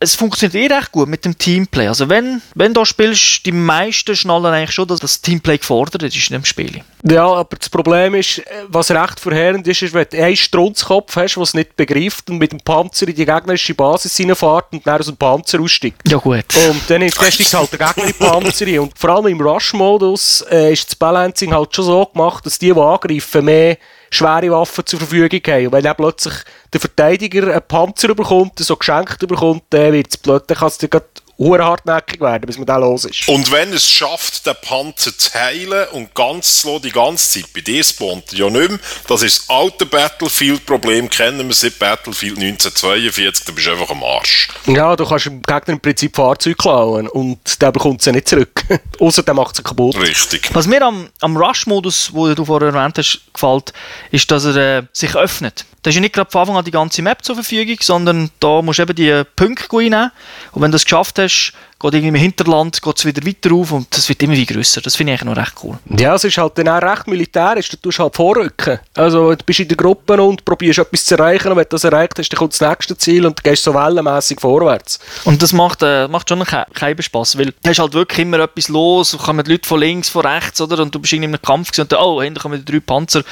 [0.00, 1.86] es funktioniert eh recht gut mit dem Teamplay.
[1.86, 6.30] Also wenn, wenn du spielst, die meisten schnallen eigentlich schon, dass das Teamplay gefordert ist
[6.30, 6.82] in dem Spiel.
[7.04, 11.16] Ja, aber das Problem ist, äh, was recht verheerend ist, ist, wenn du einen Strunzkopf
[11.16, 14.86] hast, der es nicht begreift und mit dem Panzer in die gegnerische Basis reinfährt und
[14.86, 16.00] dann aus dem Panzer aussteigt.
[16.08, 16.44] Ja gut.
[16.68, 18.78] Und dann steigt halt der Gegner in Panzer rein.
[18.80, 22.72] Und vor allem im Rush-Modus äh, ist das Balancing halt schon so gemacht, dass die,
[22.72, 23.78] die angreifen, mehr
[24.14, 25.66] schwere Waffen zur Verfügung haben.
[25.66, 26.34] Und wenn dann plötzlich
[26.72, 30.90] der Verteidiger einen Panzer bekommt, so geschenkt bekommt, dann wird es plötzlich, kann es dann
[30.90, 33.28] gerade hure hartnäckig werden, bis man da los ist.
[33.28, 37.52] Und wenn es schafft, den Panzer zu heilen und ganz zu lassen, die ganze Zeit,
[37.52, 38.78] bei dir spawnt ja nicht mehr.
[39.08, 44.02] Das ist das alte Battlefield-Problem, kennen wir seit Battlefield 1942, da bist du einfach am
[44.04, 44.48] Arsch.
[44.66, 48.64] Ja, du kannst dem Gegner im Prinzip Fahrzeuge klauen und der bekommt sie nicht zurück.
[48.98, 49.96] Außer der macht sie kaputt.
[49.98, 50.50] Richtig.
[50.52, 53.72] Was mir am, am Rush-Modus, den du vorher erwähnt hast, gefällt,
[54.10, 55.64] ist, dass er äh, sich öffnet.
[55.84, 58.62] Da ist ja nicht gerade von Anfang an die ganze Map zur Verfügung, sondern da
[58.62, 60.10] musst du eben die Punkte einnehmen.
[60.52, 61.52] Und wenn du das geschafft hast, klassisch
[61.84, 64.80] geht irgendwie im Hinterland geht es wieder weiter auf und das wird immer wie grösser.
[64.80, 65.78] Das finde ich eigentlich noch recht cool.
[65.98, 68.78] Ja, es ist halt dann auch recht militärisch, du tust halt vorrücken.
[68.94, 71.84] Also du bist in der Gruppe und probierst etwas zu erreichen und wenn du das
[71.84, 74.98] erreicht hast, dann kommt das nächste Ziel und du gehst so wellenmässig vorwärts.
[75.24, 78.38] Und das macht, äh, macht schon ke keinen Spaß, weil da ist halt wirklich immer
[78.40, 80.82] etwas los, kommen die Leute von links, von rechts, oder?
[80.82, 83.22] Und du bist irgendwie in einem Kampf und dann, oh, hinten kommen die drei Panzer,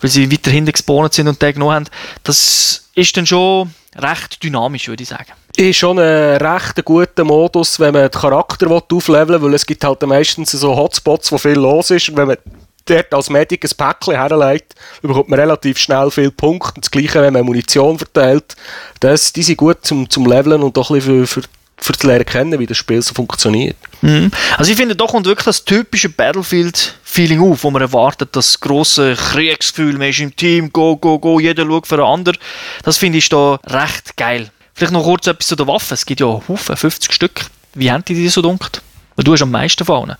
[0.00, 1.86] weil sie weiter hinten gespawnt sind und den genommen haben.
[2.24, 5.32] Das ist dann schon recht dynamisch, würde ich sagen.
[5.56, 9.84] Ist schon ein recht guter Modus, wenn man den Charakter aufleveln will, weil es gibt
[9.84, 12.36] halt meistens so Hotspots, wo viel los ist und wenn man
[12.86, 16.74] dort als Medic ein Päckchen herlegt, bekommt man relativ schnell viele Punkte.
[16.74, 18.56] Und das Gleiche, wenn man Munition verteilt.
[19.00, 21.48] Das, die sind gut zum, zum Leveln und auch ein bisschen für, für
[21.82, 23.76] für zu lernen kennen, wie das Spiel so funktioniert.
[24.02, 24.30] Mhm.
[24.56, 29.14] Also ich finde, da kommt wirklich das typische Battlefield-Feeling auf, wo man erwartet, das große
[29.14, 32.38] Kriegsgefühl, man ist im Team, go, go, go, jeder schaut für den anderen.
[32.84, 34.50] Das finde ich da recht geil.
[34.74, 35.94] Vielleicht noch kurz etwas zu den Waffen.
[35.94, 37.46] Es gibt ja Haufen, 50 Stück.
[37.74, 38.82] Wie haben die die so dunkt?
[39.16, 40.18] Du hast am meisten vorne.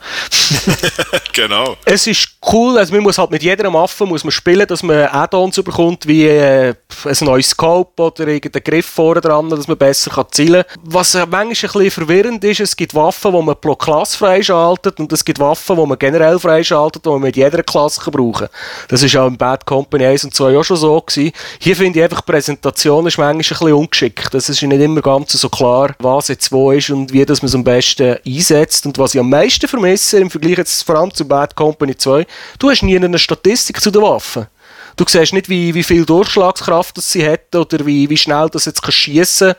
[1.32, 1.76] genau.
[1.84, 5.06] Es ist cool, also man muss halt mit jeder Waffe muss man spielen, dass man
[5.06, 10.10] Add-ons bekommt, wie äh, ein neues Scope oder irgendeinen Griff vorne dran, dass man besser
[10.10, 10.82] kann zielen kann.
[10.84, 15.12] Was manchmal ein bisschen verwirrend ist, es gibt Waffen, die man pro Klasse freischaltet und
[15.12, 18.48] es gibt Waffen, die man generell freischaltet, die man mit jeder Klasse kann brauchen.
[18.88, 21.32] Das ist auch im Bad Company 1 und 2 auch schon so gewesen.
[21.58, 24.34] Hier finde ich einfach, die Präsentation ist manchmal ein bisschen ungeschickt.
[24.34, 27.48] Es ist nicht immer ganz so klar, was jetzt wo ist und wie das man
[27.48, 28.86] es am besten einsetzt.
[28.86, 32.26] Und was ich am meisten vermisse, im Vergleich jetzt vor allem zu Bad Company 2,
[32.58, 34.46] du hast nie eine Statistik zu den Waffen.
[34.96, 38.66] Du siehst nicht, wie, wie viel Durchschlagskraft das sie hat oder wie, wie schnell das
[38.66, 39.56] jetzt schießen kann.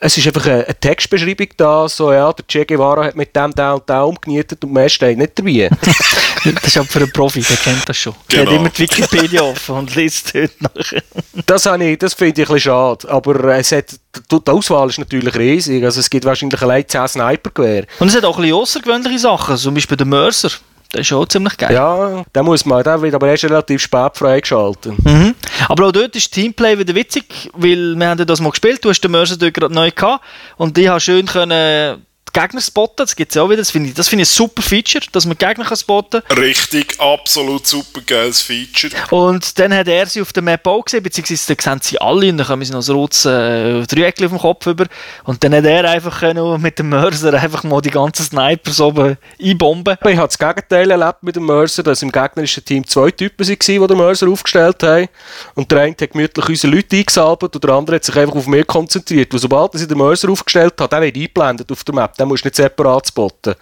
[0.00, 3.54] Es ist einfach eine, eine, Textbeschreibung da, so ja, der Che Guevara hat mit dem,
[3.54, 5.70] der und der umgenietet und mehr steht nicht dabei.
[6.44, 8.14] das ist aber für einen Profi, der kennt das schon.
[8.28, 8.42] Genau.
[8.44, 11.02] Der hat immer die Wikipedia offen und liest dort nachher.
[11.46, 11.72] das das
[12.14, 13.98] finde ich ein bisschen schade, aber es hat,
[14.30, 17.86] die Auswahl ist natürlich riesig, also es gibt wahrscheinlich allein 10 Sniper-Gewehr.
[17.98, 20.50] Und es hat auch ein bisschen außergewöhnliche Sachen, zum Beispiel der Mercer.
[20.94, 21.74] Das ist schon ziemlich geil.
[21.74, 24.92] Ja, da muss man, der wird aber erst relativ spät freigeschaltet.
[25.04, 25.34] Mhm.
[25.66, 29.00] Aber auch dort ist Teamplay wieder witzig, weil wir haben das mal gespielt, du hast
[29.00, 30.24] den Mercer dort gerade neu gehabt
[30.56, 33.94] und die haben schön können Gegner spotten, das gibt es auch wieder, das finde ich,
[33.94, 36.38] das find ich ein super Feature, dass man Gegner kann spotten kann.
[36.38, 38.92] Richtig, absolut super geiles Feature.
[39.10, 42.28] Und dann hat er sie auf der Map auch gesehen, beziehungsweise dann sehen sie alle
[42.28, 44.86] und dann kommen sie noch ein rotes äh, Dreieck auf dem Kopf über
[45.22, 49.16] und dann hat er einfach können, mit dem Mörser einfach mal die ganzen Snipers oben
[49.40, 49.96] einbomben.
[50.04, 53.58] Ich habe das Gegenteil erlebt mit dem Mörser, dass im gegnerischen Team zwei Typen waren,
[53.58, 55.08] die den Mörser aufgestellt haben
[55.54, 58.48] und der eine hat gemütlich unsere Leute eingesalbt und der andere hat sich einfach auf
[58.48, 59.32] mich konzentriert.
[59.32, 62.44] Und sobald er den Mörser aufgestellt hat, der wird eingeblendet auf der Map den musst
[62.44, 63.54] du nicht separat spotten.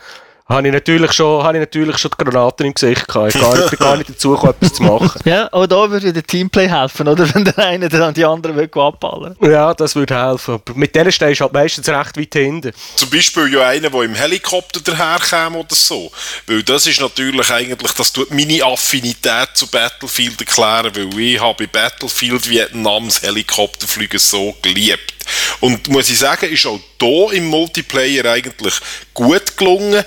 [0.48, 3.34] habe ich natürlich schon, habe ich natürlich schon die Granaten im Gesicht gehabt.
[3.34, 5.10] Ich gar nicht, bin gar nicht dazu gekommen, etwas zu machen.
[5.24, 7.26] Ja, aber da würde der Teamplay helfen, oder?
[7.34, 9.36] Wenn der eine dann die anderen will abballen.
[9.40, 10.54] Ja, das würde helfen.
[10.54, 12.72] Aber mit denen stehst du halt meistens recht weit hinten.
[12.96, 16.10] Zum Beispiel ja einer, der im Helikopter daherkäme oder so.
[16.46, 21.66] Weil das ist natürlich eigentlich, das tut meine Affinität zu Battlefield erklären, weil ich habe
[21.66, 25.11] Battlefield Vietnams Helikopterflüge so geliebt.
[25.60, 28.74] Und muss ich sagen, ist auch hier im Multiplayer eigentlich
[29.14, 30.04] gut gelungen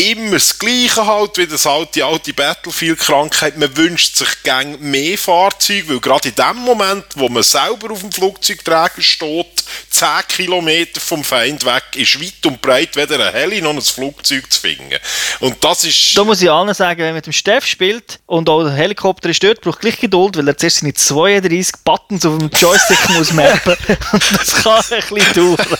[0.00, 3.56] immer das Gleiche halt, wie das alte, alte Battlefield-Krankheit.
[3.58, 8.00] Man wünscht sich gern mehr Fahrzeuge, weil gerade in dem Moment, wo man selber auf
[8.00, 13.60] dem Flugzeugträger steht, 10 Kilometer vom Feind weg, ist weit und breit weder ein Heli
[13.60, 14.98] noch ein Flugzeug zu finden.
[15.40, 16.16] Und das ist...
[16.16, 19.28] Da muss ich allen sagen, wenn man mit dem Steff spielt und auch der Helikopter
[19.28, 23.32] ist dort, braucht gleich Geduld, weil er zuerst seine 32 Buttons auf dem Joystick muss
[23.32, 23.76] mappen.
[23.86, 25.78] das kann ein bisschen dauern.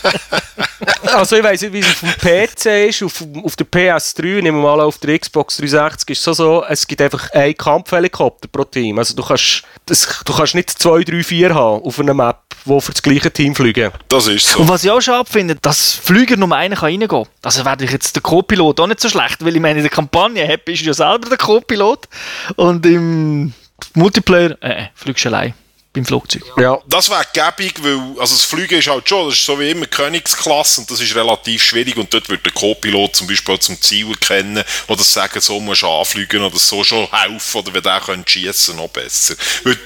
[1.03, 3.65] Also ich weiss nicht, wie es auf dem PC ist, auf, auf der
[4.11, 7.31] PS3, nehmen wir mal auf der Xbox 360, ist es so, so, es gibt einfach
[7.33, 8.99] einen Kampfhelikopter pro Team.
[8.99, 12.81] Also du kannst, das, du kannst nicht zwei, drei, vier haben auf einer Map, die
[12.81, 13.93] für das gleiche Team fliegen.
[14.09, 14.61] Das ist so.
[14.61, 17.27] Und was ich auch schon abfinde, dass Flüger nur einen kann reingehen kann.
[17.43, 19.91] Also wäre ich jetzt der Co-Pilot auch nicht so schlecht, weil ich meine, in der
[19.91, 22.09] Kampagne Happy ist ja selber der Co-Pilot
[22.57, 23.53] und im
[23.95, 25.55] Multiplayer, äh, fliegst du allein
[25.93, 26.43] beim Flugzeug.
[26.57, 26.79] Ja.
[26.87, 29.87] Das wäre gäbig, weil also das Fliegen ist halt schon, das ist so wie immer
[29.87, 34.11] Königsklasse und das ist relativ schwierig und dort wird der Co-Pilot zum Beispiel zum Ziel
[34.11, 38.77] erkennen oder sagen, so musst du anfliegen oder so schon helfen oder wenn der schießen
[38.77, 39.35] noch besser.
[39.65, 39.79] Weil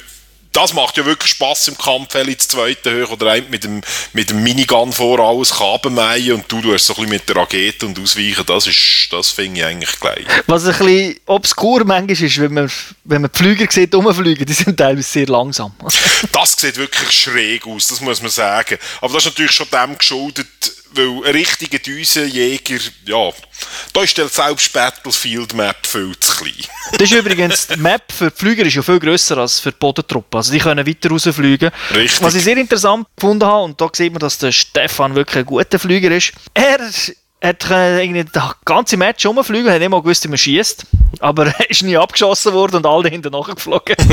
[0.54, 3.82] das macht ja wirklich Spaß im Kampf, Heli zu zweiten hoch oder ein mit dem,
[4.12, 7.36] mit dem Minigun vor alles Kabenmeien und du, du hast so ein bisschen mit der
[7.36, 10.24] Rakete und ausweichen, das ist, das finde ich eigentlich gleich.
[10.46, 12.70] Was ein bisschen obskur manchmal ist, wenn man,
[13.04, 15.74] wenn man die Flüger sieht, rumfliegen, die sind teilweise sehr langsam.
[16.32, 18.78] das sieht wirklich schräg aus, das muss man sagen.
[19.00, 20.46] Aber das ist natürlich schon dem geschuldet,
[20.94, 23.30] weil ein richtiger Düsenjäger, ja,
[23.92, 26.52] da ist selbst Battlefield Map viel zu klein.
[26.92, 29.78] das ist übrigens, die Map für die Flüger ist ja viel grösser als für die
[29.78, 30.38] Bodentruppe.
[30.38, 31.70] Also die können weiter rausfliegen.
[31.94, 32.22] Richtig.
[32.22, 35.46] Was ich sehr interessant gefunden habe, und da sieht man, dass der Stefan wirklich ein
[35.46, 36.78] guter Flüger ist, er
[37.42, 40.86] hat irgendwie das ganze Match rumfliegen, hat nicht mal gewusst, wie man schießt,
[41.20, 43.96] aber er ist nie abgeschossen worden und alle hinten nachgeflogen.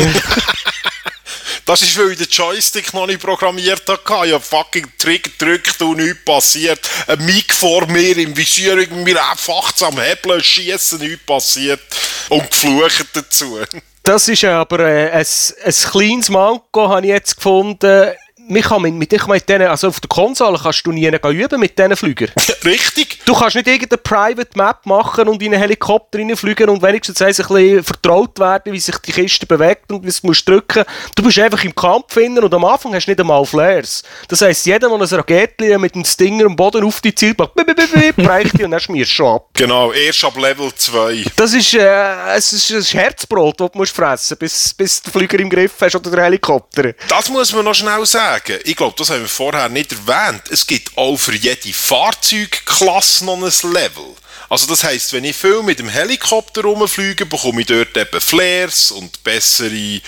[1.66, 4.28] Das ist, weil ich den Joystick noch nicht programmiert habe.
[4.28, 6.80] Ich habe fucking Trigger gedrückt und nichts passiert.
[7.08, 11.82] Ein Mic vor mir im Visier, irgendwie einfach am Hebeln, schießen, nichts passiert.
[12.30, 13.60] Und geflucht dazu.
[14.04, 15.26] Das ist aber äh, ein,
[15.64, 18.12] ein kleines Manko, habe ich jetzt gefunden
[18.52, 21.78] man kann mit, mit, mit denen, also auf der Konsole kannst du nie üben mit
[21.78, 22.30] diesen Flügern.
[22.66, 23.20] Richtig.
[23.26, 27.28] Du kannst nicht irgendeine Private Map machen und in einen Helikopter reinfliegen und wenigstens ein
[27.28, 30.84] bisschen vertraut werden, wie sich die Kiste bewegt und wie du musst drücken.
[31.16, 34.04] Du bist einfach im Kampf finden und am Anfang hast du nicht einmal Flares.
[34.28, 37.56] Das heisst, jeder, der ein Raketli mit einem Stinger am Boden auf die Ziel macht,
[37.56, 39.50] bereicht die und dann schmierst du schon ab.
[39.54, 41.26] Genau, erst ab Level 2.
[41.36, 45.12] Das ist, äh, es ist ein Herzbrot, das du musst fressen musst, bis, bis der
[45.14, 46.94] Flüger im Griff hast oder der Helikopter.
[47.08, 50.44] Das muss man noch schnell sagen sagen, ich glaube, das haben wir vorher nicht erwähnt,
[50.50, 54.16] es gibt auch für jede Fahrzeugklasse noch ein Level.
[54.50, 58.92] Also das heißt, wenn ich viel mit dem Helikopter rumfliege, bekomme ich dort eben Flares
[58.92, 60.02] und bessere,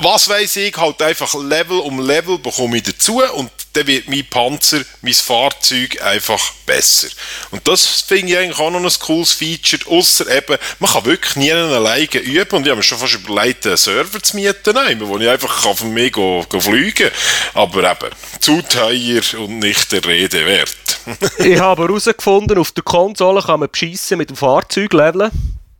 [0.00, 3.22] was weiß ich, halt einfach Level um Level bekomme ich dazu.
[3.22, 7.08] Und dann wird mein Panzer, mein Fahrzeug einfach besser.
[7.50, 11.36] Und das finde ich eigentlich auch noch ein cooles Feature, außer eben, man kann wirklich
[11.36, 15.18] nie alleine üben und ich habe mir schon fast überlegt, einen Server zu mieten, wo
[15.18, 17.10] ich einfach von mir go, go fliegen
[17.54, 20.76] Aber eben, zu teuer und nicht der Rede wert.
[21.38, 25.30] ich habe herausgefunden, auf der Konsole kann man beschissen mit dem Fahrzeug leveln.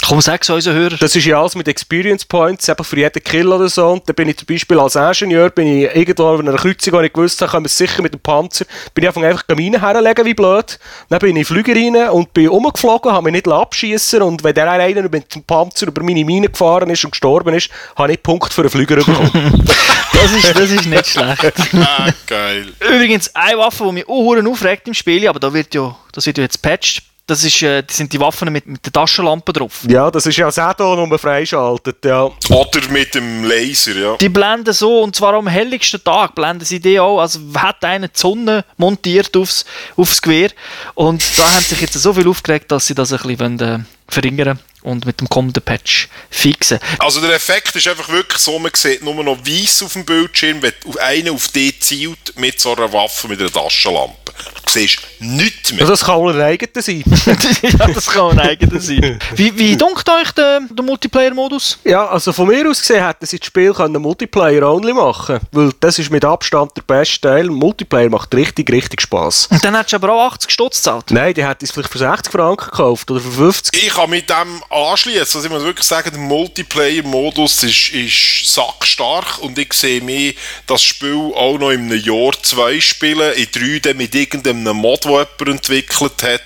[0.09, 0.99] Komm, sag es unseren Hörern.
[1.01, 3.88] Das ist ja alles mit Experience Points, einfach für jeden Kill oder so.
[3.88, 7.01] Und dann bin ich zum Beispiel als Ingenieur, bin ich irgendwo in einer Kreuzung, wo
[7.01, 10.25] ich gewusst habe, können wir sicher mit dem Panzer, bin ich einfach einfach Mine herlegen,
[10.25, 10.79] wie blöd.
[11.09, 14.55] Dann bin ich in Flüger rein und bin umgeflogen, habe mich nicht abschießen und wenn
[14.55, 18.23] der einer mit dem Panzer über meine Mine gefahren ist und gestorben ist, habe ich
[18.23, 19.31] Punkt für einen Flüger bekommen.
[20.12, 21.53] das, ist, das ist nicht schlecht.
[21.75, 22.73] ah, geil.
[22.79, 26.38] Übrigens, eine Waffe, die mich auch aufregt im Spiel, aber da wird ja, das wird
[26.38, 29.83] ja jetzt patched, das, ist, äh, das sind die Waffen mit, mit der Taschenlampe drauf.
[29.89, 32.25] Ja, das ist ja das Add-on, das freischaltet, ja.
[32.25, 34.17] Oder mit dem Laser, ja.
[34.17, 38.09] Die blenden so, und zwar am helligsten Tag blenden sie die auch, also hat einer
[38.09, 39.65] die Sonne montiert aufs,
[39.97, 40.51] aufs Gewehr.
[40.95, 43.79] Und da haben sich jetzt so viel aufgeregt, dass sie das ein bisschen wollen, äh,
[44.09, 46.79] verringern und mit dem kommenden Patch fixen.
[46.99, 50.62] Also der Effekt ist einfach wirklich so, man sieht nur noch weiß auf dem Bildschirm,
[50.62, 54.33] wenn einer auf dich zielt mit so einer Waffe, mit einer Taschenlampe.
[54.66, 55.83] Du siehst nichts mehr.
[55.83, 57.03] Ja, das kann wohl ein eigener sein.
[57.62, 59.18] ja, das kann ein eigener sein.
[59.35, 61.79] Wie, wie dunkt euch der, der Multiplayer-Modus?
[61.85, 65.99] Ja, also von mir aus gesehen hätten sie das Spiel können Multiplayer-only machen Weil das
[65.99, 67.46] ist mit Abstand der beste Teil.
[67.46, 69.49] Multiplayer macht richtig, richtig Spass.
[69.51, 71.11] Und dann hättest du aber auch 80 Stutz gezahlt.
[71.11, 73.83] Nein, die hätte es vielleicht für 60 Franken gekauft oder für 50.
[73.83, 75.21] Ich kann mit dem anschließen.
[75.21, 80.35] Also ich muss wirklich sagen, der Multiplayer-Modus ist, ist sackstark und ich sehe mir
[80.67, 85.11] das Spiel auch noch in einem Jahr zwei spielen, in drei mit irgendeinem Mod, den
[85.11, 86.43] jemand entwickelt hat.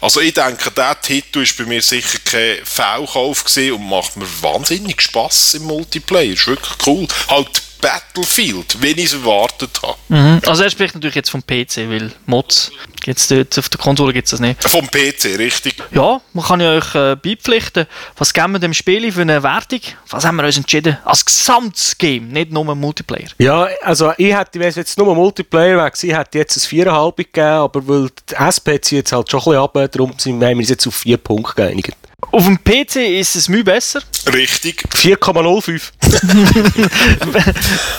[0.00, 5.00] Also ich denke, der Titel ist bei mir sicher kein Fehlkauf und macht mir wahnsinnig
[5.02, 6.32] Spass im Multiplayer.
[6.32, 7.06] Ist wirklich cool.
[7.28, 9.96] Halt Battlefield, wenn ich es erwartet habe.
[10.08, 10.40] Mhm.
[10.46, 14.26] Also er spricht natürlich jetzt vom PC, weil Mods gibt's dort, auf der Konsole gibt
[14.26, 14.62] es das nicht.
[14.68, 15.76] Vom PC, richtig?
[15.92, 17.86] Ja, man kann ja euch äh, beipflichten.
[18.16, 19.80] Was geben wir dem Spiel für eine Wertung?
[20.10, 20.98] Was haben wir uns entschieden?
[21.04, 23.28] Als gesamtes Game, nicht nur Multiplayer.
[23.38, 26.78] Ja, also ich hätte, wenn es jetzt nur Multiplayer wäre gewesen, hätte ich jetzt ein
[26.78, 30.50] 4,5 gegeben, aber weil die SP jetzt halt schon ein bisschen ab, darum sind wir
[30.50, 31.96] uns jetzt auf 4 Punkte geeinigt.
[32.32, 34.02] Auf dem PC ist es viel besser.
[34.32, 34.82] Richtig.
[34.92, 35.90] 4,05.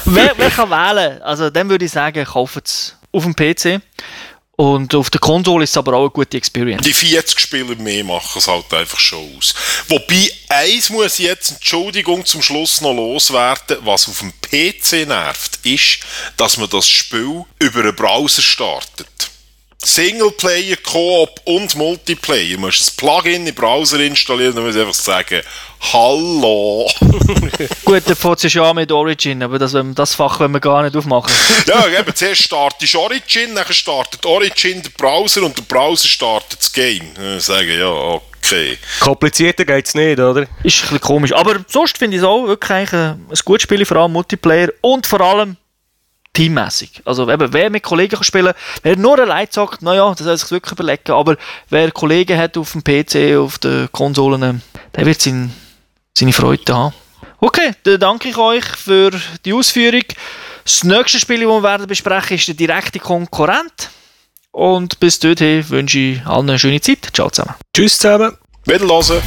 [0.06, 1.22] wer, wer kann wählen?
[1.22, 3.82] Also dann würde ich sagen, kauft es auf dem PC.
[4.56, 6.84] Und auf der Konsole ist es aber auch eine gute Experience.
[6.84, 9.56] Die 40 Spieler mehr machen es halt einfach schon aus.
[9.88, 15.60] Wobei, eins muss ich jetzt, Entschuldigung, zum Schluss noch loswerden, was auf dem PC nervt,
[15.64, 16.00] ist,
[16.36, 19.08] dass man das Spiel über einen Browser startet.
[19.82, 22.56] Singleplayer, Koop und Multiplayer.
[22.56, 25.42] Du musst das Plugin in den Browser installieren und musst einfach sagen,
[25.94, 26.92] Hallo.
[27.86, 30.96] Gut, der fängt es ja mit Origin, aber das, das Fach wollen wir gar nicht
[30.96, 31.34] aufmachen.
[31.66, 36.74] ja, eben, zuerst startest Origin, dann startet Origin den Browser und der Browser startet das
[36.74, 37.08] Game.
[37.38, 38.78] Ich sage, ja, okay.
[39.00, 40.42] Komplizierter geht es nicht, oder?
[40.64, 41.34] Ist ein bisschen komisch.
[41.34, 45.08] Aber sonst finde ich es auch wirklich ein, ein gutes Spiel, vor allem Multiplayer und
[45.08, 45.56] vor allem
[46.40, 47.02] teammäßig.
[47.04, 50.52] Also eben, wer mit Kollegen kann spielen wer nur allein sagt, naja, das soll sich
[50.52, 51.36] wirklich überlegen, aber
[51.70, 54.62] wer Kollegen hat auf dem PC, auf den Konsolen,
[54.96, 55.50] der wird seine,
[56.18, 56.94] seine Freude haben.
[57.42, 59.12] Okay, dann danke ich euch für
[59.44, 60.04] die Ausführung.
[60.64, 63.90] Das nächste Spiel, das wir werden besprechen, ist der direkte Konkurrent.
[64.52, 67.10] Und bis dorthin wünsche ich allen eine schöne Zeit.
[67.14, 67.56] Ciao zusammen.
[67.74, 68.38] Tschüss zusammen.
[68.66, 69.22] Wiederhören.